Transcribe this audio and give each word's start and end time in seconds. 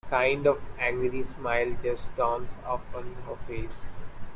A 0.03 0.09
kind 0.09 0.47
of 0.47 0.59
angry 0.79 1.21
smile 1.21 1.75
just 1.83 2.07
dawns 2.17 2.53
upon 2.65 3.15
her 3.27 3.35
face. 3.45 3.91